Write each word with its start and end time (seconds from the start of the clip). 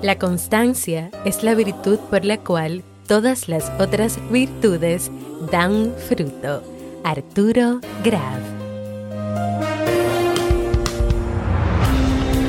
La 0.00 0.16
constancia 0.16 1.10
es 1.24 1.42
la 1.42 1.56
virtud 1.56 1.98
por 2.08 2.24
la 2.24 2.38
cual 2.38 2.84
todas 3.08 3.48
las 3.48 3.72
otras 3.80 4.16
virtudes 4.30 5.10
dan 5.50 5.92
fruto. 6.08 6.62
Arturo 7.02 7.80
Graf. 8.04 8.38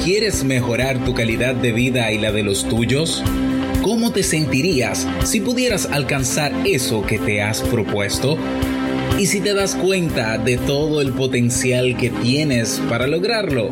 ¿Quieres 0.03 0.43
mejorar 0.43 1.03
tu 1.03 1.15
calidad 1.15 1.55
de 1.55 1.71
vida 1.71 2.11
y 2.11 2.19
la 2.19 2.31
de 2.31 2.43
los 2.43 2.69
tuyos? 2.69 3.23
¿Cómo 3.81 4.11
te 4.11 4.21
sentirías 4.21 5.07
si 5.23 5.41
pudieras 5.41 5.87
alcanzar 5.87 6.51
eso 6.67 7.01
que 7.01 7.17
te 7.17 7.41
has 7.41 7.61
propuesto? 7.61 8.37
¿Y 9.17 9.25
si 9.25 9.41
te 9.41 9.55
das 9.55 9.73
cuenta 9.73 10.37
de 10.37 10.57
todo 10.57 11.01
el 11.01 11.13
potencial 11.13 11.97
que 11.97 12.11
tienes 12.11 12.79
para 12.89 13.07
lograrlo? 13.07 13.71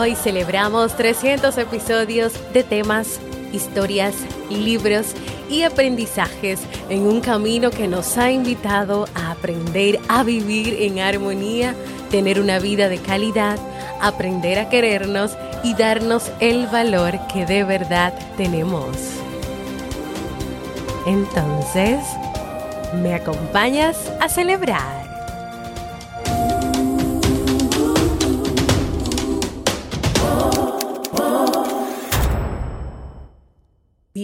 Hoy 0.00 0.14
celebramos 0.14 0.96
300 0.96 1.58
episodios 1.58 2.32
de 2.52 2.62
temas, 2.62 3.18
historias, 3.52 4.14
libros 4.48 5.06
y 5.50 5.62
aprendizajes 5.62 6.60
en 6.88 7.02
un 7.02 7.20
camino 7.20 7.70
que 7.70 7.88
nos 7.88 8.16
ha 8.16 8.30
invitado 8.30 9.08
a 9.16 9.32
aprender 9.32 9.98
a 10.08 10.22
vivir 10.22 10.76
en 10.82 11.00
armonía, 11.00 11.74
tener 12.12 12.38
una 12.38 12.60
vida 12.60 12.88
de 12.88 12.98
calidad, 12.98 13.58
aprender 14.00 14.60
a 14.60 14.68
querernos 14.68 15.36
y 15.64 15.74
darnos 15.74 16.30
el 16.38 16.68
valor 16.68 17.18
que 17.32 17.44
de 17.44 17.64
verdad 17.64 18.14
tenemos. 18.36 18.96
Entonces, 21.08 21.98
¿me 23.02 23.14
acompañas 23.14 23.96
a 24.20 24.28
celebrar? 24.28 25.07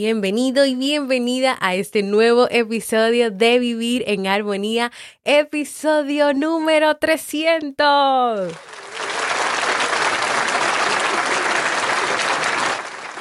Bienvenido 0.07 0.67
y 0.67 0.75
bienvenida 0.75 1.57
a 1.63 1.77
este 1.77 2.03
nuevo 2.03 2.47
episodio 2.51 3.31
de 3.31 3.59
Vivir 3.59 4.05
en 4.07 4.27
Armonía, 4.27 4.93
episodio 5.25 6.35
número 6.35 6.99
300. 6.99 8.53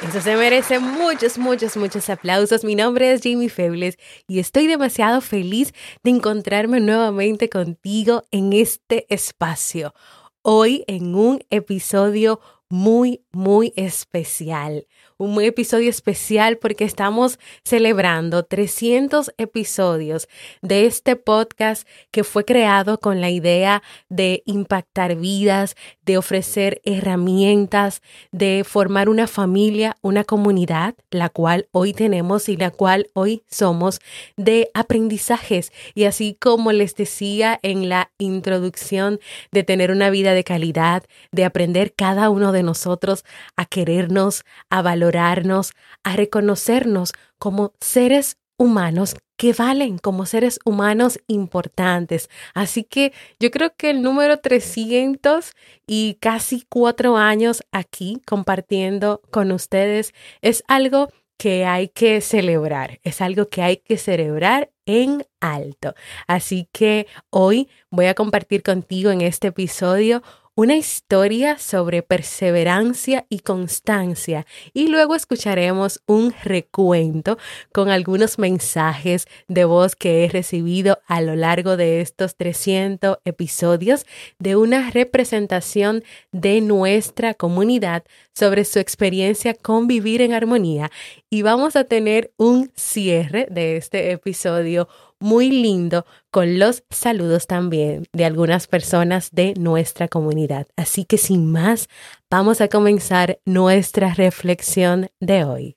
Eso 0.06 0.20
se 0.20 0.36
merece 0.36 0.78
muchos, 0.78 1.38
muchos, 1.38 1.74
muchos 1.78 2.10
aplausos. 2.10 2.64
Mi 2.64 2.74
nombre 2.74 3.14
es 3.14 3.22
Jamie 3.22 3.48
Febles 3.48 3.96
y 4.28 4.38
estoy 4.38 4.66
demasiado 4.66 5.22
feliz 5.22 5.72
de 6.02 6.10
encontrarme 6.10 6.80
nuevamente 6.80 7.48
contigo 7.48 8.24
en 8.30 8.52
este 8.52 9.06
espacio. 9.08 9.94
Hoy 10.42 10.84
en 10.86 11.14
un 11.14 11.42
episodio 11.48 12.40
muy, 12.68 13.22
muy 13.32 13.72
especial 13.76 14.86
un 15.16 15.40
episodio 15.40 15.90
especial 15.90 16.58
porque 16.58 16.84
estamos 16.84 17.38
celebrando 17.64 18.44
300 18.44 19.32
episodios 19.38 20.28
de 20.60 20.86
este 20.86 21.16
podcast 21.16 21.86
que 22.10 22.24
fue 22.24 22.44
creado 22.44 22.98
con 22.98 23.20
la 23.20 23.30
idea 23.30 23.82
de 24.08 24.42
impactar 24.44 25.16
vidas, 25.16 25.76
de 26.04 26.18
ofrecer 26.18 26.80
herramientas, 26.84 28.02
de 28.32 28.64
formar 28.64 29.08
una 29.08 29.26
familia, 29.26 29.96
una 30.02 30.24
comunidad, 30.24 30.94
la 31.10 31.28
cual 31.28 31.68
hoy 31.70 31.92
tenemos 31.92 32.48
y 32.48 32.56
la 32.56 32.70
cual 32.70 33.08
hoy 33.14 33.42
somos, 33.48 34.00
de 34.36 34.70
aprendizajes. 34.74 35.72
Y 35.94 36.04
así 36.04 36.36
como 36.40 36.72
les 36.72 36.96
decía 36.96 37.58
en 37.62 37.88
la 37.88 38.10
introducción, 38.18 39.20
de 39.52 39.62
tener 39.62 39.90
una 39.90 40.10
vida 40.10 40.34
de 40.34 40.44
calidad, 40.44 41.04
de 41.30 41.44
aprender 41.44 41.94
cada 41.94 42.30
uno 42.30 42.52
de 42.54 42.62
nosotros 42.62 43.24
a 43.56 43.66
querernos, 43.66 44.44
a 44.70 44.80
valorarnos, 44.80 45.74
a 46.02 46.16
reconocernos 46.16 47.12
como 47.38 47.74
seres 47.80 48.38
humanos 48.56 49.16
que 49.36 49.52
valen 49.52 49.98
como 49.98 50.26
seres 50.26 50.60
humanos 50.64 51.18
importantes. 51.26 52.30
Así 52.54 52.84
que 52.84 53.12
yo 53.40 53.50
creo 53.50 53.74
que 53.76 53.90
el 53.90 54.02
número 54.02 54.38
300 54.38 55.52
y 55.86 56.14
casi 56.20 56.64
cuatro 56.68 57.16
años 57.16 57.62
aquí 57.72 58.22
compartiendo 58.26 59.20
con 59.30 59.50
ustedes 59.52 60.14
es 60.40 60.62
algo 60.68 61.08
que 61.36 61.66
hay 61.66 61.88
que 61.88 62.20
celebrar, 62.20 63.00
es 63.02 63.20
algo 63.20 63.48
que 63.48 63.62
hay 63.62 63.78
que 63.78 63.98
celebrar 63.98 64.70
en 64.86 65.26
alto. 65.40 65.94
Así 66.28 66.68
que 66.72 67.08
hoy 67.30 67.68
voy 67.90 68.06
a 68.06 68.14
compartir 68.14 68.62
contigo 68.62 69.10
en 69.10 69.20
este 69.20 69.48
episodio 69.48 70.22
una 70.56 70.76
historia 70.76 71.58
sobre 71.58 72.02
perseverancia 72.02 73.26
y 73.28 73.40
constancia. 73.40 74.46
Y 74.72 74.86
luego 74.86 75.16
escucharemos 75.16 76.00
un 76.06 76.32
recuento 76.44 77.38
con 77.72 77.88
algunos 77.88 78.38
mensajes 78.38 79.26
de 79.48 79.64
voz 79.64 79.96
que 79.96 80.24
he 80.24 80.28
recibido 80.28 81.00
a 81.06 81.20
lo 81.20 81.34
largo 81.34 81.76
de 81.76 82.00
estos 82.00 82.36
300 82.36 83.18
episodios 83.24 84.06
de 84.38 84.54
una 84.54 84.90
representación 84.90 86.04
de 86.30 86.60
nuestra 86.60 87.34
comunidad 87.34 88.04
sobre 88.32 88.64
su 88.64 88.78
experiencia 88.78 89.54
con 89.54 89.88
vivir 89.88 90.22
en 90.22 90.34
armonía. 90.34 90.90
Y 91.30 91.42
vamos 91.42 91.74
a 91.74 91.84
tener 91.84 92.32
un 92.36 92.70
cierre 92.76 93.48
de 93.50 93.76
este 93.76 94.12
episodio 94.12 94.88
muy 95.24 95.48
lindo 95.48 96.04
con 96.30 96.58
los 96.58 96.84
saludos 96.90 97.46
también 97.46 98.04
de 98.12 98.26
algunas 98.26 98.66
personas 98.66 99.30
de 99.32 99.54
nuestra 99.54 100.06
comunidad. 100.06 100.66
Así 100.76 101.06
que 101.06 101.16
sin 101.16 101.50
más, 101.50 101.88
vamos 102.30 102.60
a 102.60 102.68
comenzar 102.68 103.40
nuestra 103.46 104.12
reflexión 104.12 105.08
de 105.20 105.44
hoy. 105.44 105.76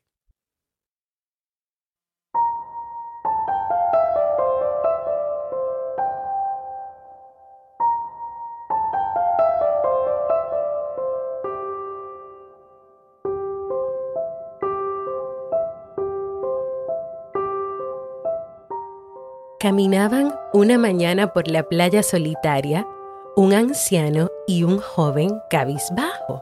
Caminaban 19.67 20.33
una 20.53 20.77
mañana 20.77 21.33
por 21.33 21.49
la 21.49 21.63
playa 21.63 22.01
solitaria 22.01 22.87
un 23.35 23.51
anciano 23.51 24.29
y 24.47 24.63
un 24.63 24.77
joven 24.79 25.41
cabizbajo. 25.49 26.41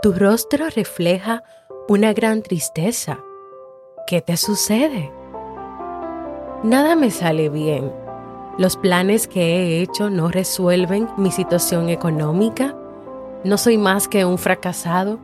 Tu 0.00 0.12
rostro 0.12 0.70
refleja 0.70 1.42
una 1.86 2.14
gran 2.14 2.40
tristeza. 2.40 3.18
¿Qué 4.06 4.22
te 4.22 4.38
sucede? 4.38 5.12
Nada 6.62 6.96
me 6.96 7.10
sale 7.10 7.50
bien. 7.50 7.92
Los 8.56 8.78
planes 8.78 9.28
que 9.28 9.42
he 9.42 9.82
hecho 9.82 10.08
no 10.08 10.30
resuelven 10.30 11.10
mi 11.18 11.30
situación 11.30 11.90
económica. 11.90 12.74
No 13.44 13.58
soy 13.58 13.76
más 13.76 14.08
que 14.08 14.24
un 14.24 14.38
fracasado. 14.38 15.18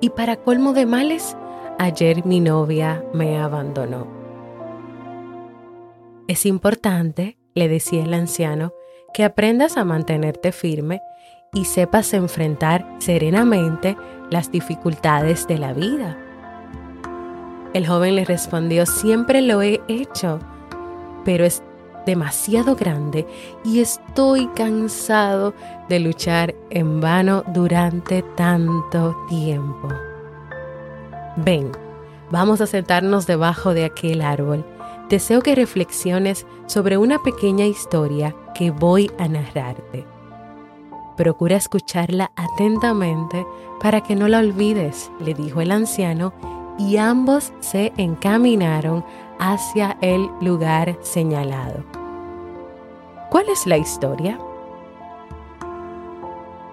Y 0.00 0.10
para 0.10 0.34
colmo 0.34 0.72
de 0.72 0.84
males, 0.84 1.36
ayer 1.78 2.26
mi 2.26 2.40
novia 2.40 3.04
me 3.12 3.40
abandonó. 3.40 4.21
Es 6.28 6.46
importante, 6.46 7.36
le 7.54 7.68
decía 7.68 8.04
el 8.04 8.14
anciano, 8.14 8.72
que 9.12 9.24
aprendas 9.24 9.76
a 9.76 9.84
mantenerte 9.84 10.52
firme 10.52 11.00
y 11.52 11.64
sepas 11.64 12.14
enfrentar 12.14 12.86
serenamente 12.98 13.96
las 14.30 14.50
dificultades 14.50 15.46
de 15.46 15.58
la 15.58 15.72
vida. 15.72 16.16
El 17.74 17.86
joven 17.86 18.16
le 18.16 18.24
respondió, 18.24 18.86
siempre 18.86 19.42
lo 19.42 19.62
he 19.62 19.80
hecho, 19.88 20.38
pero 21.24 21.44
es 21.44 21.62
demasiado 22.06 22.76
grande 22.76 23.26
y 23.64 23.80
estoy 23.80 24.46
cansado 24.48 25.54
de 25.88 26.00
luchar 26.00 26.54
en 26.70 27.00
vano 27.00 27.44
durante 27.48 28.22
tanto 28.36 29.16
tiempo. 29.28 29.88
Ven, 31.36 31.70
vamos 32.30 32.60
a 32.60 32.66
sentarnos 32.66 33.26
debajo 33.26 33.74
de 33.74 33.84
aquel 33.84 34.20
árbol. 34.20 34.64
Deseo 35.08 35.42
que 35.42 35.54
reflexiones 35.54 36.46
sobre 36.66 36.96
una 36.96 37.22
pequeña 37.22 37.66
historia 37.66 38.34
que 38.54 38.70
voy 38.70 39.10
a 39.18 39.28
narrarte. 39.28 40.06
Procura 41.16 41.56
escucharla 41.56 42.32
atentamente 42.36 43.46
para 43.80 44.00
que 44.02 44.16
no 44.16 44.28
la 44.28 44.38
olvides, 44.38 45.10
le 45.20 45.34
dijo 45.34 45.60
el 45.60 45.70
anciano, 45.70 46.32
y 46.78 46.96
ambos 46.96 47.52
se 47.60 47.92
encaminaron 47.96 49.04
hacia 49.38 49.98
el 50.00 50.30
lugar 50.40 50.96
señalado. 51.02 51.84
¿Cuál 53.30 53.48
es 53.50 53.66
la 53.66 53.76
historia? 53.76 54.38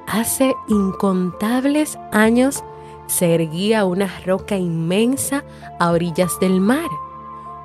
Hace 0.08 0.56
incontables 0.68 2.00
años 2.12 2.64
se 3.08 3.36
erguía 3.36 3.86
una 3.86 4.10
roca 4.26 4.58
inmensa 4.58 5.44
a 5.80 5.92
orillas 5.92 6.40
del 6.40 6.60
mar. 6.62 6.90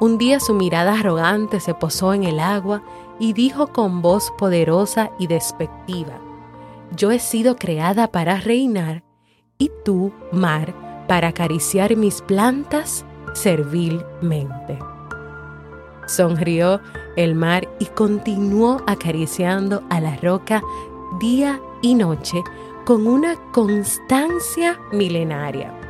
Un 0.05 0.19
día 0.19 0.39
su 0.39 0.53
mirada 0.53 1.01
arrogante 1.01 1.61
se 1.61 1.73
posó 1.73 2.13
en 2.13 2.25
el 2.25 2.39
agua 2.39 2.83
y 3.19 3.33
dijo 3.33 3.69
con 3.69 4.03
voz 4.03 4.35
poderosa 4.37 5.11
y 5.19 5.29
despectiva, 5.29 6.19
Yo 6.95 7.11
he 7.11 7.19
sido 7.19 7.57
creada 7.57 8.09
para 8.09 8.39
reinar 8.39 9.03
y 9.57 9.71
tú, 9.83 10.13
mar, 10.31 10.75
para 11.09 11.29
acariciar 11.29 11.97
mis 11.97 12.21
plantas 12.21 13.07
servilmente. 13.33 14.79
Sonrió 16.07 16.83
el 17.17 17.35
mar 17.35 17.67
y 17.79 17.87
continuó 17.87 18.83
acariciando 18.87 19.85
a 19.89 20.03
la 20.03 20.17
roca 20.17 20.63
día 21.19 21.59
y 21.81 21.95
noche 21.95 22.45
con 22.85 23.07
una 23.07 23.37
constancia 23.53 24.79
milenaria. 24.93 25.84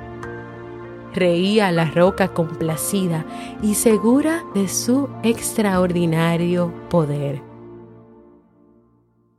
Reía 1.14 1.70
la 1.70 1.84
roca 1.84 2.28
complacida 2.28 3.25
y 3.62 3.75
segura 3.75 4.43
de 4.52 4.66
su 4.66 5.08
extraordinario 5.22 6.75
poder. 6.90 7.40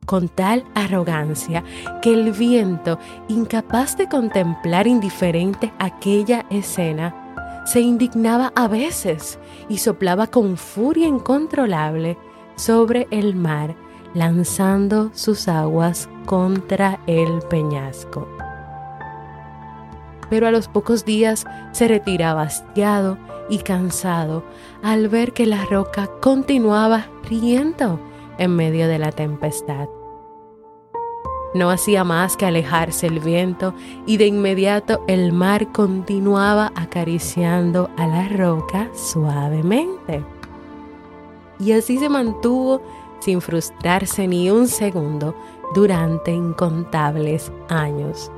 Con 0.05 0.29
tal 0.29 0.63
arrogancia 0.73 1.65
que 2.01 2.13
el 2.13 2.31
viento, 2.31 2.97
incapaz 3.27 3.97
de 3.97 4.07
contemplar 4.07 4.87
indiferente 4.87 5.73
aquella 5.77 6.45
escena, 6.49 7.63
se 7.65 7.81
indignaba 7.81 8.53
a 8.55 8.67
veces 8.69 9.37
y 9.67 9.79
soplaba 9.79 10.27
con 10.27 10.55
furia 10.55 11.07
incontrolable 11.07 12.17
sobre 12.55 13.07
el 13.11 13.35
mar, 13.35 13.75
lanzando 14.13 15.09
sus 15.13 15.49
aguas 15.49 16.07
contra 16.25 17.01
el 17.07 17.39
peñasco. 17.49 18.44
Pero 20.29 20.47
a 20.47 20.51
los 20.51 20.67
pocos 20.67 21.05
días 21.05 21.45
se 21.71 21.87
retiraba 21.87 22.43
hastiado 22.43 23.17
y 23.49 23.59
cansado 23.59 24.43
al 24.83 25.07
ver 25.07 25.33
que 25.33 25.45
la 25.45 25.65
roca 25.65 26.09
continuaba 26.21 27.07
riendo 27.29 27.99
en 28.37 28.55
medio 28.55 28.87
de 28.87 28.99
la 28.99 29.11
tempestad. 29.11 29.87
No 31.53 31.69
hacía 31.69 32.03
más 32.03 32.35
que 32.35 32.45
alejarse 32.45 33.07
el 33.07 33.21
viento 33.21 33.73
y 34.05 34.17
de 34.17 34.27
inmediato 34.27 35.01
el 35.07 35.31
mar 35.31 35.71
continuaba 35.71 36.73
acariciando 36.75 37.89
a 37.95 38.07
la 38.07 38.27
roca 38.27 38.89
suavemente. 38.93 40.21
Y 41.57 41.71
así 41.71 41.97
se 41.97 42.09
mantuvo 42.09 42.81
sin 43.19 43.39
frustrarse 43.39 44.27
ni 44.27 44.51
un 44.51 44.67
segundo 44.67 45.33
durante 45.73 46.31
incontables 46.31 47.51
años, 47.69 48.29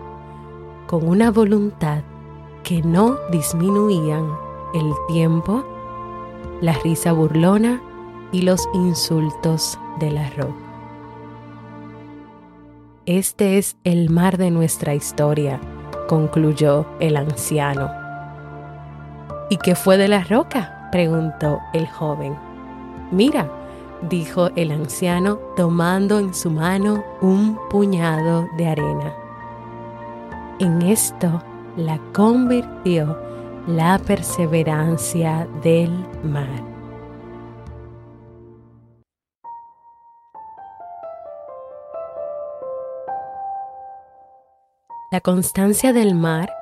con 0.88 1.08
una 1.08 1.32
voluntad 1.32 2.02
que 2.64 2.82
no 2.82 3.18
disminuían 3.30 4.26
el 4.74 4.92
tiempo, 5.08 5.64
la 6.62 6.74
risa 6.84 7.12
burlona 7.12 7.82
y 8.32 8.42
los 8.42 8.68
insultos 8.74 9.78
de 10.00 10.12
la 10.12 10.30
roca. 10.32 10.56
Este 13.06 13.58
es 13.58 13.78
el 13.84 14.10
mar 14.10 14.38
de 14.38 14.52
nuestra 14.52 14.94
historia, 14.94 15.62
concluyó 16.10 16.86
el 17.00 17.16
anciano. 17.16 17.90
¿Y 19.50 19.58
qué 19.58 19.76
fue 19.76 19.98
de 19.98 20.08
la 20.08 20.24
roca? 20.24 20.90
preguntó 20.92 21.60
el 21.74 21.88
joven. 21.88 22.36
Mira, 23.12 23.50
dijo 24.10 24.50
el 24.56 24.72
anciano 24.72 25.38
tomando 25.56 26.20
en 26.20 26.34
su 26.34 26.52
mano 26.52 27.04
un 27.22 27.58
puñado 27.70 28.46
de 28.58 28.68
arena. 28.68 29.27
En 30.60 30.82
esto 30.82 31.42
la 31.76 32.00
convirtió 32.14 33.18
la 33.68 34.00
perseverancia 34.00 35.48
del 35.62 35.92
mar. 36.24 36.78
la 45.10 45.22
constancia 45.22 45.94
del 45.94 46.16
mar 46.16 46.54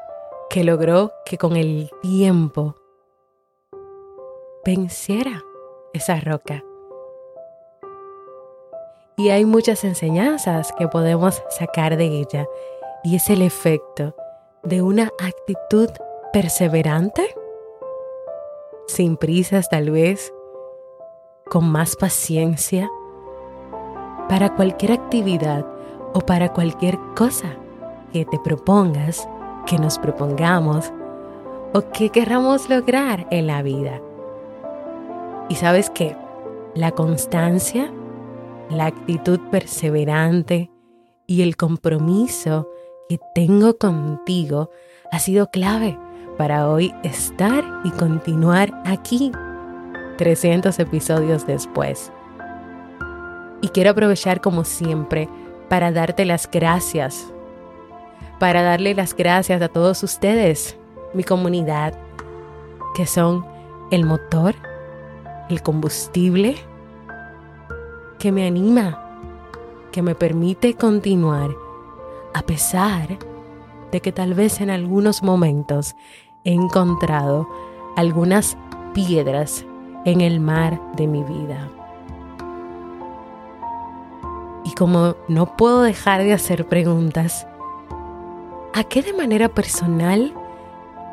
que 0.52 0.64
logró 0.64 1.12
que 1.26 1.38
con 1.38 1.56
el 1.56 1.90
tiempo 2.02 2.76
venciera 4.64 5.44
esa 5.94 6.20
roca. 6.20 6.64
Y 9.18 9.30
hay 9.30 9.46
muchas 9.46 9.84
enseñanzas 9.84 10.72
que 10.78 10.88
podemos 10.88 11.42
sacar 11.50 11.98
de 11.98 12.06
ella 12.06 12.46
y 13.06 13.16
es 13.16 13.30
el 13.30 13.44
efecto 13.44 14.16
de 14.64 14.82
una 14.82 15.12
actitud 15.20 15.90
perseverante, 16.34 17.24
sin 18.88 19.16
prisas 19.16 19.70
tal 19.70 19.92
vez, 19.92 20.34
con 21.46 21.70
más 21.70 21.96
paciencia, 21.96 22.90
para 24.28 24.56
cualquier 24.56 24.94
actividad 24.94 25.68
o 26.16 26.22
para 26.22 26.52
cualquier 26.52 26.98
cosa 27.16 27.56
que 28.12 28.26
te 28.26 28.40
propongas, 28.40 29.30
que 29.68 29.78
nos 29.78 30.00
propongamos 30.00 30.92
o 31.76 31.92
que 31.92 32.10
querramos 32.10 32.70
lograr 32.70 33.28
en 33.30 33.46
la 33.46 33.62
vida. 33.62 34.02
Y 35.48 35.56
sabes 35.56 35.92
que 35.92 36.18
la 36.74 36.90
constancia, 36.90 37.94
la 38.72 38.88
actitud 38.88 39.40
perseverante 39.52 40.72
y 41.28 41.44
el 41.44 41.56
compromiso 41.56 42.68
que 43.10 43.20
tengo 43.34 43.78
contigo 43.78 44.72
ha 45.12 45.20
sido 45.20 45.50
clave 45.52 45.98
para 46.38 46.70
hoy 46.70 46.94
estar 47.04 47.64
y 47.84 47.92
continuar 47.92 48.82
aquí 48.86 49.32
300 50.18 50.78
episodios 50.80 51.46
después. 51.48 52.12
Y 53.62 53.70
quiero 53.70 53.92
aprovechar 53.92 54.42
como 54.42 54.64
siempre 54.64 55.30
para 55.70 55.92
darte 55.92 56.26
las 56.26 56.50
gracias 56.50 57.32
para 58.40 58.64
darle 58.64 58.94
las 58.94 59.16
gracias 59.16 59.62
a 59.62 59.70
todos 59.70 60.04
ustedes, 60.04 60.78
mi 61.14 61.24
comunidad, 61.24 61.98
que 62.96 63.06
son 63.06 63.46
el 63.92 64.06
motor, 64.06 64.56
el 65.50 65.62
combustible 65.62 66.56
que 68.20 68.32
me 68.32 68.48
anima, 68.48 69.02
que 69.92 70.02
me 70.02 70.16
permite 70.16 70.74
continuar, 70.74 71.52
a 72.36 72.42
pesar 72.42 73.18
de 73.92 74.02
que 74.02 74.12
tal 74.12 74.34
vez 74.34 74.62
en 74.62 74.70
algunos 74.70 75.24
momentos 75.24 75.96
he 76.44 76.54
encontrado 76.54 77.48
algunas 77.96 78.58
piedras 78.94 79.66
en 80.06 80.22
el 80.22 80.40
mar 80.40 80.80
de 80.96 81.08
mi 81.08 81.24
vida. 81.24 81.70
Y 84.66 84.72
como 84.74 85.16
no 85.28 85.56
puedo 85.56 85.82
dejar 85.82 86.24
de 86.24 86.34
hacer 86.34 86.68
preguntas, 86.68 87.48
¿A 88.78 88.84
qué 88.84 89.02
de 89.02 89.14
manera 89.14 89.48
personal 89.48 90.34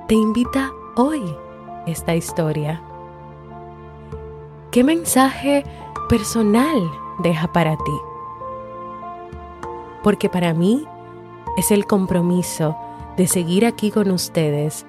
te 0.08 0.16
invita 0.16 0.72
hoy 0.96 1.22
esta 1.86 2.16
historia? 2.16 2.82
¿Qué 4.72 4.82
mensaje 4.82 5.62
personal 6.08 6.90
deja 7.20 7.52
para 7.52 7.76
ti? 7.76 7.98
Porque 10.02 10.28
para 10.28 10.54
mí 10.54 10.88
es 11.56 11.70
el 11.70 11.86
compromiso 11.86 12.76
de 13.16 13.26
seguir 13.26 13.66
aquí 13.66 13.90
con 13.90 14.10
ustedes, 14.10 14.86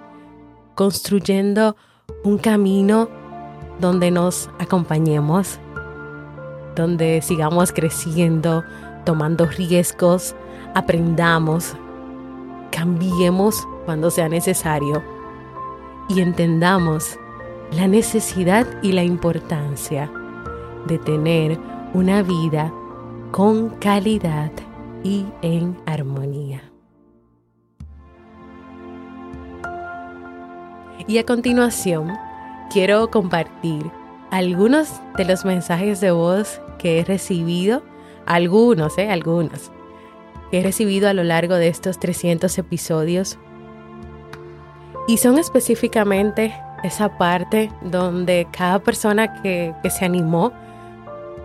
construyendo 0.75 1.75
un 2.23 2.37
camino 2.37 3.09
donde 3.79 4.11
nos 4.11 4.49
acompañemos, 4.59 5.59
donde 6.75 7.21
sigamos 7.21 7.71
creciendo, 7.71 8.63
tomando 9.05 9.45
riesgos, 9.45 10.35
aprendamos, 10.73 11.75
cambiemos 12.71 13.67
cuando 13.85 14.09
sea 14.09 14.29
necesario 14.29 15.03
y 16.07 16.21
entendamos 16.21 17.17
la 17.71 17.87
necesidad 17.87 18.67
y 18.81 18.91
la 18.91 19.03
importancia 19.03 20.09
de 20.87 20.97
tener 20.97 21.59
una 21.93 22.23
vida 22.23 22.71
con 23.31 23.69
calidad 23.69 24.51
y 25.03 25.25
en 25.41 25.77
armonía. 25.85 26.63
Y 31.07 31.17
a 31.17 31.25
continuación, 31.25 32.13
quiero 32.71 33.09
compartir 33.11 33.83
algunos 34.31 35.01
de 35.17 35.25
los 35.25 35.45
mensajes 35.45 35.99
de 35.99 36.11
voz 36.11 36.61
que 36.79 36.99
he 36.99 37.03
recibido, 37.03 37.83
algunos, 38.25 38.97
¿eh? 38.97 39.11
Algunos, 39.11 39.71
que 40.49 40.59
he 40.59 40.63
recibido 40.63 41.09
a 41.09 41.13
lo 41.13 41.23
largo 41.23 41.55
de 41.55 41.67
estos 41.67 41.99
300 41.99 42.57
episodios. 42.57 43.37
Y 45.07 45.17
son 45.17 45.37
específicamente 45.37 46.55
esa 46.83 47.17
parte 47.17 47.69
donde 47.81 48.47
cada 48.51 48.79
persona 48.79 49.41
que, 49.41 49.75
que 49.83 49.89
se 49.89 50.05
animó, 50.05 50.53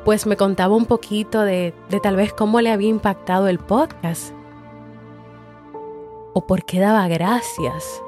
pues 0.08 0.24
me 0.24 0.38
contaba 0.38 0.74
un 0.74 0.86
poquito 0.86 1.42
de, 1.42 1.74
de 1.90 2.00
tal 2.00 2.16
vez 2.16 2.32
cómo 2.32 2.62
le 2.62 2.72
había 2.72 2.88
impactado 2.88 3.46
el 3.46 3.58
podcast. 3.58 4.32
O 6.32 6.46
por 6.46 6.64
qué 6.64 6.80
daba 6.80 7.06
gracias. 7.08 8.02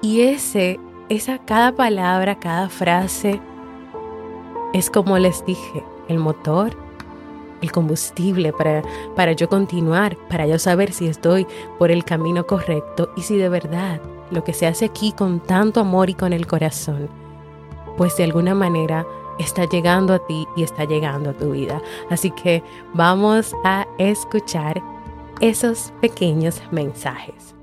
Y 0.00 0.22
ese, 0.22 0.80
esa 1.10 1.36
cada 1.36 1.72
palabra, 1.72 2.38
cada 2.38 2.70
frase, 2.70 3.42
es 4.72 4.88
como 4.88 5.18
les 5.18 5.44
dije, 5.44 5.84
el 6.08 6.18
motor, 6.18 6.78
el 7.60 7.70
combustible 7.70 8.54
para, 8.54 8.82
para 9.14 9.32
yo 9.32 9.50
continuar, 9.50 10.16
para 10.30 10.46
yo 10.46 10.58
saber 10.58 10.94
si 10.94 11.08
estoy 11.08 11.46
por 11.78 11.90
el 11.90 12.04
camino 12.04 12.46
correcto 12.46 13.10
y 13.18 13.20
si 13.20 13.36
de 13.36 13.50
verdad 13.50 14.00
lo 14.30 14.42
que 14.44 14.54
se 14.54 14.66
hace 14.66 14.86
aquí 14.86 15.12
con 15.12 15.40
tanto 15.40 15.80
amor 15.80 16.08
y 16.08 16.14
con 16.14 16.32
el 16.32 16.46
corazón, 16.46 17.10
pues 17.98 18.16
de 18.16 18.24
alguna 18.24 18.54
manera 18.54 19.04
está 19.42 19.64
llegando 19.64 20.14
a 20.14 20.26
ti 20.26 20.46
y 20.56 20.62
está 20.62 20.84
llegando 20.84 21.30
a 21.30 21.32
tu 21.34 21.52
vida. 21.52 21.80
Así 22.10 22.30
que 22.30 22.62
vamos 22.94 23.54
a 23.64 23.86
escuchar 23.98 24.82
esos 25.40 25.92
pequeños 26.00 26.62
mensajes. 26.70 27.54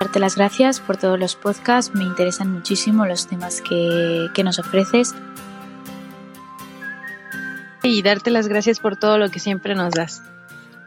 Darte 0.00 0.20
las 0.20 0.36
gracias 0.36 0.80
por 0.80 0.96
todos 0.96 1.18
los 1.18 1.36
podcasts, 1.36 1.94
me 1.94 2.04
interesan 2.04 2.52
muchísimo 2.52 3.06
los 3.06 3.26
temas 3.26 3.60
que, 3.60 4.28
que 4.34 4.44
nos 4.44 4.58
ofreces. 4.58 5.14
Y 7.82 8.02
darte 8.02 8.30
las 8.30 8.48
gracias 8.48 8.80
por 8.80 8.96
todo 8.96 9.16
lo 9.18 9.30
que 9.30 9.38
siempre 9.38 9.74
nos 9.74 9.94
das, 9.94 10.22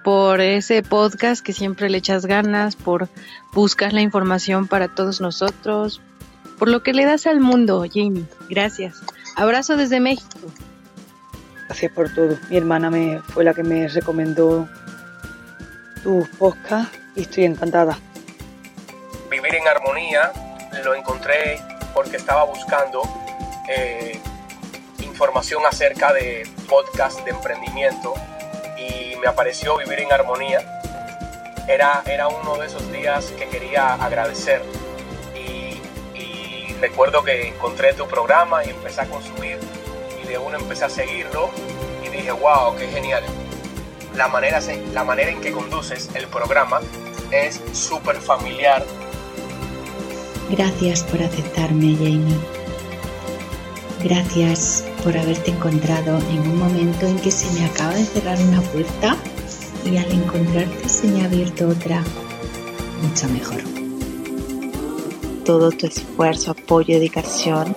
por 0.03 0.41
ese 0.41 0.83
podcast 0.83 1.43
que 1.43 1.53
siempre 1.53 1.89
le 1.89 1.97
echas 1.97 2.25
ganas, 2.25 2.75
por 2.75 3.07
buscar 3.53 3.93
la 3.93 4.01
información 4.01 4.67
para 4.67 4.89
todos 4.89 5.21
nosotros, 5.21 6.01
por 6.57 6.67
lo 6.67 6.83
que 6.83 6.93
le 6.93 7.05
das 7.05 7.25
al 7.25 7.39
mundo, 7.39 7.85
Jamie. 7.91 8.25
Gracias. 8.49 9.01
Abrazo 9.35 9.77
desde 9.77 10.01
México. 10.01 10.51
Gracias 11.67 11.91
por 11.93 12.13
todo. 12.13 12.37
Mi 12.49 12.57
hermana 12.57 12.89
me 12.89 13.21
fue 13.21 13.45
la 13.45 13.53
que 13.53 13.63
me 13.63 13.87
recomendó 13.87 14.67
tu 16.03 16.27
podcast 16.37 16.93
y 17.15 17.21
estoy 17.21 17.45
encantada. 17.45 17.97
Vivir 19.49 19.63
en 19.63 19.67
Armonía 19.67 20.31
lo 20.83 20.93
encontré 20.93 21.59
porque 21.95 22.17
estaba 22.17 22.43
buscando 22.43 23.01
eh, 23.67 24.19
información 25.01 25.65
acerca 25.65 26.13
de 26.13 26.47
podcast 26.69 27.21
de 27.21 27.31
emprendimiento 27.31 28.13
y 28.77 29.15
me 29.15 29.27
apareció 29.27 29.75
Vivir 29.77 30.01
en 30.01 30.13
Armonía. 30.13 30.61
Era, 31.67 32.03
era 32.05 32.27
uno 32.27 32.57
de 32.57 32.67
esos 32.67 32.91
días 32.91 33.33
que 33.39 33.49
quería 33.49 33.95
agradecer 33.95 34.61
y, 35.35 35.81
recuerdo 36.79 37.23
que 37.23 37.47
encontré 37.47 37.95
tu 37.95 38.07
programa 38.07 38.63
y 38.63 38.69
empecé 38.69 39.01
a 39.01 39.05
consumir 39.05 39.57
y 40.23 40.27
de 40.27 40.37
uno 40.37 40.59
empecé 40.59 40.85
a 40.85 40.89
seguirlo 40.89 41.49
y 42.05 42.09
dije, 42.09 42.31
wow, 42.31 42.75
qué 42.77 42.87
genial. 42.87 43.23
La 44.13 44.27
manera, 44.27 44.59
la 44.93 45.03
manera 45.03 45.31
en 45.31 45.41
que 45.41 45.51
conduces 45.51 46.11
el 46.13 46.27
programa 46.27 46.81
es 47.31 47.59
súper 47.73 48.17
familiar 48.17 48.85
Gracias 50.49 51.03
por 51.03 51.21
aceptarme, 51.21 51.95
Jamie. 51.95 52.37
Gracias 54.03 54.85
por 55.03 55.17
haberte 55.17 55.51
encontrado 55.51 56.17
en 56.31 56.39
un 56.39 56.57
momento 56.57 57.05
en 57.05 57.17
que 57.19 57.31
se 57.31 57.51
me 57.59 57.65
acaba 57.65 57.93
de 57.93 58.05
cerrar 58.05 58.39
una 58.41 58.61
puerta 58.61 59.17
y 59.85 59.97
al 59.97 60.11
encontrarte 60.11 60.89
se 60.89 61.07
me 61.07 61.21
ha 61.21 61.25
abierto 61.25 61.67
otra 61.67 62.03
mucho 63.01 63.27
mejor. 63.29 63.61
Todo 65.45 65.71
tu 65.71 65.87
esfuerzo, 65.87 66.51
apoyo, 66.51 66.95
dedicación 66.95 67.75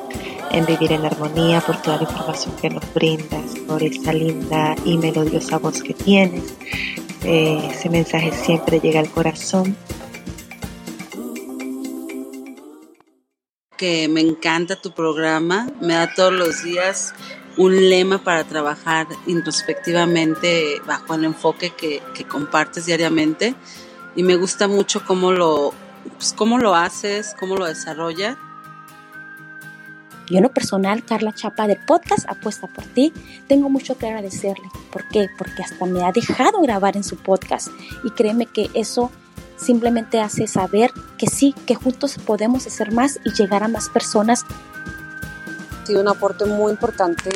en 0.53 0.67
vivir 0.67 0.93
en 0.93 1.05
armonía, 1.05 1.61
por 1.61 1.81
toda 1.81 1.97
la 1.97 2.03
información 2.03 2.55
que 2.61 2.71
nos 2.71 2.95
brindas, 2.95 3.55
por 3.67 3.83
esa 3.83 4.13
linda 4.13 4.77
y 4.85 4.99
melodiosa 4.99 5.59
voz 5.59 5.83
que 5.83 5.95
tienes. 5.95 6.55
Eh, 7.25 7.71
ese 7.71 7.89
mensaje 7.89 8.33
siempre 8.33 8.81
llega 8.81 9.01
al 9.01 9.09
corazón 9.11 9.77
que 13.83 14.07
me 14.07 14.21
encanta 14.21 14.77
tu 14.77 14.93
programa, 14.93 15.67
me 15.81 15.95
da 15.95 16.15
todos 16.15 16.33
los 16.33 16.63
días 16.63 17.13
un 17.57 17.75
lema 17.91 18.19
para 18.19 18.45
trabajar 18.45 19.09
introspectivamente 19.27 20.81
bajo 20.87 21.15
el 21.15 21.25
enfoque 21.25 21.71
que, 21.71 22.01
compartes 22.29 22.87
diariamente 22.87 23.57
y 24.15 24.23
me 24.23 24.37
gusta 24.37 24.69
mucho 24.69 25.05
cómo 25.05 25.33
lo, 25.33 25.75
pues, 26.17 26.33
cómo 26.33 26.59
lo 26.59 26.77
haces, 26.77 27.35
cómo 27.41 27.57
lo 27.57 27.67
desarrollas. 27.67 28.37
Yo 30.29 30.37
en 30.37 30.45
lo 30.45 30.53
personal, 30.53 31.05
Carla 31.05 31.33
Chapa 31.33 31.67
del 31.67 31.85
podcast 31.85 32.29
Apuesta 32.29 32.69
por 32.69 32.85
ti, 32.85 33.13
tengo 33.49 33.69
mucho 33.69 33.99
que 33.99 34.07
agradecerle. 34.07 34.69
¿Por 34.93 35.09
qué? 35.09 35.29
Porque 35.37 35.65
hasta 35.65 35.87
me 35.87 36.05
ha 36.05 36.13
dejado 36.13 36.61
grabar 36.61 36.97
en 36.97 37.03
su 37.03 37.17
podcast 37.17 37.67
y 38.05 38.11
créeme 38.11 38.47
que 38.47 38.71
eso 38.75 39.11
simplemente 39.63 40.21
hace 40.21 40.47
saber 40.47 40.91
que 41.17 41.27
sí, 41.27 41.55
que 41.67 41.75
juntos 41.75 42.17
podemos 42.19 42.67
hacer 42.67 42.93
más 42.93 43.19
y 43.25 43.33
llegar 43.33 43.63
a 43.63 43.69
más 43.69 43.89
personas. 43.89 44.45
Ha 45.83 45.87
sido 45.87 46.01
un 46.01 46.09
aporte 46.09 46.45
muy 46.45 46.73
importante 46.73 47.31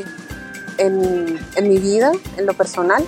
en, 0.78 1.38
en 1.56 1.68
mi 1.68 1.78
vida, 1.78 2.12
en 2.37 2.47
lo 2.47 2.54
personal. 2.54 3.04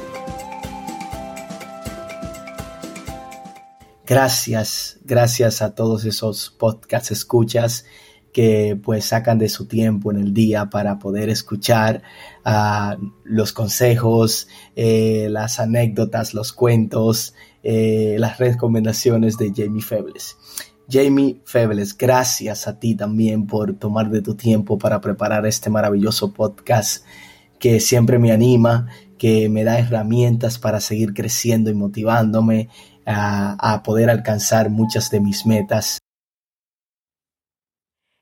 Gracias, 4.06 4.98
gracias 5.04 5.60
a 5.60 5.74
todos 5.74 6.06
esos 6.06 6.48
podcast 6.58 7.10
escuchas 7.10 7.84
que 8.32 8.78
pues 8.82 9.06
sacan 9.06 9.38
de 9.38 9.48
su 9.48 9.66
tiempo 9.66 10.10
en 10.10 10.18
el 10.18 10.32
día 10.32 10.70
para 10.70 10.98
poder 10.98 11.28
escuchar 11.28 12.02
uh, 12.46 13.02
los 13.24 13.52
consejos, 13.52 14.48
eh, 14.76 15.28
las 15.30 15.60
anécdotas, 15.60 16.34
los 16.34 16.52
cuentos, 16.52 17.34
eh, 17.62 18.16
las 18.18 18.38
recomendaciones 18.38 19.36
de 19.36 19.52
Jamie 19.54 19.82
Febles. 19.82 20.36
Jamie 20.90 21.40
Febles, 21.44 21.96
gracias 21.96 22.66
a 22.66 22.78
ti 22.78 22.94
también 22.94 23.46
por 23.46 23.74
tomar 23.74 24.10
de 24.10 24.22
tu 24.22 24.34
tiempo 24.34 24.78
para 24.78 25.00
preparar 25.00 25.46
este 25.46 25.68
maravilloso 25.68 26.32
podcast 26.32 27.04
que 27.58 27.80
siempre 27.80 28.18
me 28.18 28.32
anima, 28.32 28.86
que 29.18 29.48
me 29.48 29.64
da 29.64 29.78
herramientas 29.78 30.58
para 30.58 30.80
seguir 30.80 31.12
creciendo 31.12 31.70
y 31.70 31.74
motivándome 31.74 32.68
a, 33.04 33.74
a 33.74 33.82
poder 33.82 34.08
alcanzar 34.08 34.70
muchas 34.70 35.10
de 35.10 35.20
mis 35.20 35.44
metas. 35.44 35.98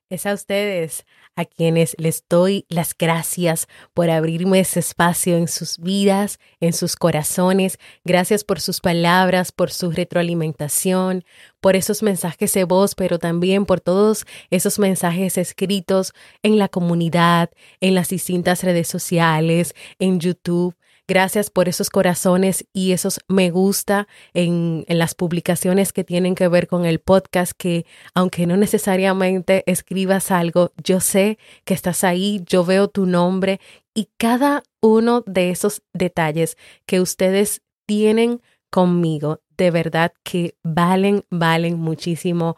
Es 0.08 0.24
a 0.24 0.34
ustedes 0.34 1.04
a 1.34 1.44
quienes 1.44 1.96
les 1.98 2.24
doy 2.28 2.64
las 2.68 2.94
gracias 2.96 3.66
por 3.92 4.08
abrirme 4.08 4.60
ese 4.60 4.78
espacio 4.78 5.36
en 5.36 5.48
sus 5.48 5.78
vidas, 5.78 6.38
en 6.60 6.74
sus 6.74 6.94
corazones. 6.94 7.78
Gracias 8.04 8.44
por 8.44 8.60
sus 8.60 8.80
palabras, 8.80 9.50
por 9.50 9.72
su 9.72 9.90
retroalimentación, 9.90 11.24
por 11.60 11.74
esos 11.74 12.04
mensajes 12.04 12.52
de 12.52 12.62
voz, 12.62 12.94
pero 12.94 13.18
también 13.18 13.66
por 13.66 13.80
todos 13.80 14.26
esos 14.50 14.78
mensajes 14.78 15.38
escritos 15.38 16.12
en 16.44 16.56
la 16.56 16.68
comunidad, 16.68 17.50
en 17.80 17.96
las 17.96 18.08
distintas 18.08 18.62
redes 18.62 18.86
sociales, 18.86 19.74
en 19.98 20.20
YouTube. 20.20 20.76
Gracias 21.08 21.50
por 21.50 21.68
esos 21.68 21.88
corazones 21.88 22.66
y 22.72 22.92
esos 22.92 23.20
me 23.28 23.50
gusta 23.50 24.08
en, 24.34 24.84
en, 24.88 24.98
las 24.98 25.14
publicaciones 25.14 25.92
que 25.92 26.02
tienen 26.02 26.34
que 26.34 26.48
ver 26.48 26.66
con 26.66 26.84
el 26.84 26.98
podcast, 26.98 27.52
que 27.56 27.86
aunque 28.12 28.46
no 28.46 28.56
necesariamente 28.56 29.62
escribas 29.66 30.30
algo, 30.30 30.72
yo 30.82 31.00
sé 31.00 31.38
que 31.64 31.74
estás 31.74 32.02
ahí, 32.02 32.42
yo 32.46 32.64
veo 32.64 32.88
tu 32.88 33.06
nombre 33.06 33.60
y 33.94 34.08
cada 34.18 34.62
uno 34.80 35.22
de 35.26 35.50
esos 35.50 35.82
detalles 35.92 36.56
que 36.86 37.00
ustedes 37.00 37.62
tienen 37.86 38.42
conmigo, 38.70 39.40
de 39.56 39.70
verdad 39.70 40.12
que 40.22 40.56
valen, 40.62 41.24
valen 41.30 41.78
muchísimo 41.78 42.56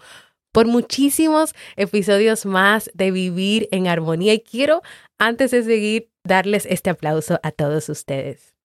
por 0.52 0.67
muchísimos 0.67 1.55
episodios 1.76 2.45
más 2.47 2.90
de 2.95 3.11
Vivir 3.12 3.69
en 3.71 3.87
Armonía. 3.87 4.35
Y 4.35 4.40
quiero, 4.40 4.83
antes 5.19 5.52
de 5.52 5.62
seguir, 5.62 6.11
darles 6.28 6.66
este 6.66 6.90
aplauso 6.90 7.40
a 7.42 7.50
todos 7.50 7.88
ustedes. 7.88 8.58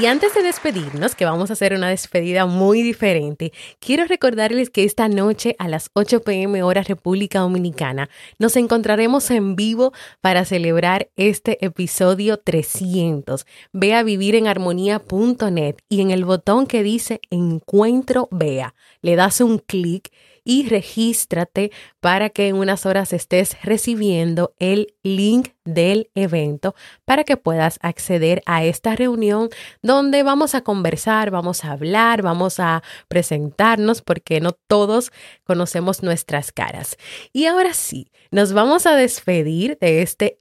Y 0.00 0.06
antes 0.06 0.34
de 0.34 0.42
despedirnos, 0.42 1.14
que 1.14 1.24
vamos 1.24 1.50
a 1.50 1.52
hacer 1.52 1.72
una 1.72 1.88
despedida 1.88 2.46
muy 2.46 2.82
diferente, 2.82 3.52
quiero 3.78 4.04
recordarles 4.06 4.68
que 4.68 4.82
esta 4.82 5.08
noche 5.08 5.54
a 5.58 5.68
las 5.68 5.90
8 5.92 6.22
pm 6.22 6.62
hora 6.64 6.82
República 6.82 7.40
Dominicana 7.40 8.10
nos 8.38 8.56
encontraremos 8.56 9.30
en 9.30 9.54
vivo 9.54 9.92
para 10.20 10.44
celebrar 10.44 11.10
este 11.16 11.64
episodio 11.64 12.38
300. 12.38 13.46
Ve 13.72 13.94
a 13.94 14.02
vivirenarmonía.net 14.02 15.76
y 15.88 16.00
en 16.00 16.10
el 16.10 16.24
botón 16.24 16.66
que 16.66 16.82
dice 16.82 17.20
Encuentro 17.30 18.28
Vea, 18.32 18.74
le 19.00 19.14
das 19.14 19.40
un 19.40 19.58
clic 19.58 20.10
y 20.44 20.68
regístrate 20.68 21.72
para 22.00 22.30
que 22.30 22.48
en 22.48 22.56
unas 22.56 22.86
horas 22.86 23.12
estés 23.12 23.56
recibiendo 23.62 24.54
el 24.58 24.94
link 25.02 25.48
del 25.64 26.10
evento 26.14 26.74
para 27.04 27.24
que 27.24 27.36
puedas 27.36 27.78
acceder 27.82 28.42
a 28.46 28.64
esta 28.64 28.94
reunión 28.94 29.48
donde 29.82 30.22
vamos 30.22 30.54
a 30.54 30.60
conversar, 30.60 31.30
vamos 31.30 31.64
a 31.64 31.72
hablar, 31.72 32.22
vamos 32.22 32.60
a 32.60 32.82
presentarnos 33.08 34.02
porque 34.02 34.40
no 34.40 34.52
todos 34.52 35.10
conocemos 35.44 36.02
nuestras 36.02 36.52
caras. 36.52 36.96
Y 37.32 37.46
ahora 37.46 37.72
sí, 37.72 38.10
nos 38.30 38.52
vamos 38.52 38.86
a 38.86 38.94
despedir 38.94 39.78
de 39.80 40.02
este 40.02 40.36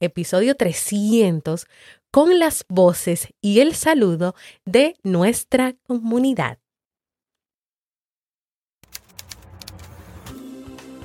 episodio 0.00 0.54
300 0.54 1.66
con 2.10 2.38
las 2.38 2.64
voces 2.68 3.28
y 3.40 3.60
el 3.60 3.74
saludo 3.74 4.34
de 4.64 4.96
nuestra 5.02 5.74
comunidad. 5.86 6.59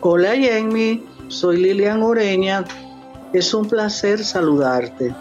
Hola 0.08 0.36
Jamie, 0.40 1.04
soy 1.30 1.58
Lilian 1.58 2.04
Ureña. 2.04 2.64
Es 3.34 3.56
un 3.56 3.68
placer 3.68 4.24
saludarte. 4.24 5.16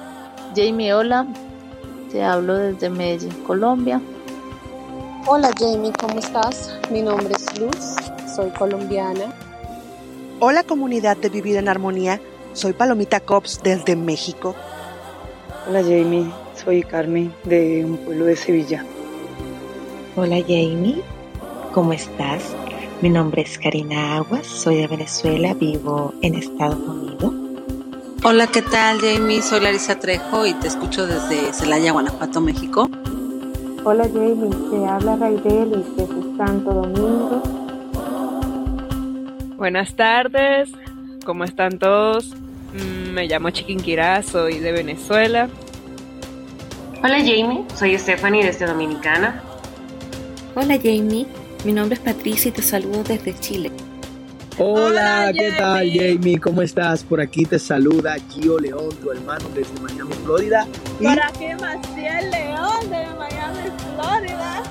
Jamie, 0.55 0.93
hola. 0.93 1.27
Te 2.13 2.23
hablo 2.23 2.59
desde 2.59 2.91
Medellín, 2.91 3.33
Colombia. 3.47 3.99
Hola 5.27 5.53
Jamie, 5.59 5.91
¿cómo 5.99 6.19
estás? 6.19 6.79
Mi 6.91 7.01
nombre 7.01 7.33
es 7.35 7.59
Luz, 7.59 7.97
soy 8.37 8.51
colombiana. 8.51 9.33
Hola 10.39 10.63
comunidad 10.65 11.17
de 11.17 11.31
Vivir 11.31 11.57
en 11.57 11.71
Armonía, 11.71 12.21
soy 12.53 12.75
Palomita 12.75 13.21
Cops 13.21 13.63
desde 13.65 13.97
México. 13.97 14.55
Hola 15.67 15.81
Jamie, 15.81 16.31
soy 16.63 16.83
Carmen 16.83 17.33
de 17.45 17.87
un 17.87 17.97
pueblo 17.97 18.27
de 18.27 18.37
Sevilla. 18.37 18.85
Hola 20.15 20.43
Jamie, 20.47 21.01
¿cómo 21.73 21.95
estás? 21.95 22.55
Mi 23.05 23.11
nombre 23.11 23.43
es 23.43 23.59
Karina 23.59 24.17
Aguas, 24.17 24.47
soy 24.47 24.77
de 24.77 24.87
Venezuela, 24.87 25.53
vivo 25.53 26.15
en 26.23 26.37
Estados 26.37 26.79
Unidos. 26.79 27.35
Hola, 28.25 28.47
¿qué 28.47 28.63
tal, 28.63 28.99
Jamie? 28.99 29.43
Soy 29.43 29.61
Larisa 29.61 29.99
Trejo 29.99 30.47
y 30.47 30.55
te 30.55 30.69
escucho 30.69 31.07
desde 31.07 31.53
Celaya, 31.53 31.93
Guanajuato, 31.93 32.41
México. 32.41 32.89
Hola, 33.85 34.05
Jamie. 34.05 34.49
Te 34.71 34.87
habla 34.87 35.17
Raideli 35.17 35.85
desde 35.99 36.37
Santo 36.39 36.73
Domingo. 36.73 37.43
Buenas 39.59 39.95
tardes. 39.95 40.73
¿Cómo 41.27 41.45
están 41.45 41.79
todos? 41.79 42.35
Mm, 42.73 43.11
me 43.11 43.27
llamo 43.27 43.51
Chiquinquirá, 43.51 44.23
soy 44.23 44.61
de 44.61 44.73
Venezuela. 44.73 45.51
Hola, 47.03 47.19
Jamie. 47.19 47.67
Soy 47.75 47.99
Stephanie 47.99 48.47
desde 48.47 48.65
Dominicana. 48.65 49.43
Hola, 50.55 50.79
Jamie. 50.83 51.44
Mi 51.65 51.73
nombre 51.73 51.95
es 51.95 52.01
Patricia 52.01 52.51
y 52.51 52.53
te 52.53 52.61
saludo 52.61 53.03
desde 53.05 53.35
Chile. 53.41 53.73
Hola, 54.59 55.33
¿qué 55.35 55.51
tal 55.53 55.91
Jamie? 55.91 56.39
¿Cómo 56.39 56.61
estás? 56.61 57.03
Por 57.03 57.23
aquí 57.23 57.47
te 57.47 57.59
saluda 57.59 58.17
Gio 58.29 58.59
León, 58.59 58.95
tu 59.01 59.11
hermano 59.11 59.49
desde 59.55 59.73
Miami, 59.81 60.13
Florida. 60.25 60.69
Y... 61.01 61.05
Por 61.05 61.23
aquí 61.23 61.47
Maciel 61.59 62.31
León 62.31 62.91
de 62.91 63.07
Miami, 63.19 63.71
Florida. 63.97 64.63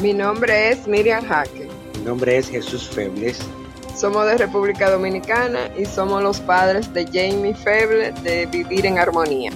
Mi 0.00 0.14
nombre 0.14 0.70
es 0.70 0.86
Miriam 0.86 1.26
Jaque. 1.26 1.68
Mi 1.98 2.04
nombre 2.04 2.38
es 2.38 2.48
Jesús 2.48 2.88
Febles. 2.88 3.40
Somos 3.96 4.24
de 4.26 4.38
República 4.38 4.88
Dominicana 4.90 5.68
y 5.76 5.86
somos 5.86 6.22
los 6.22 6.38
padres 6.38 6.94
de 6.94 7.04
Jamie 7.04 7.54
Feble 7.54 8.12
de 8.22 8.46
Vivir 8.46 8.86
en 8.86 8.98
Armonía. 8.98 9.50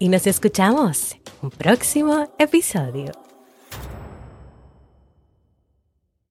Y 0.00 0.08
nos 0.08 0.26
escuchamos 0.26 1.16
un 1.40 1.50
próximo 1.50 2.28
episodio. 2.36 3.12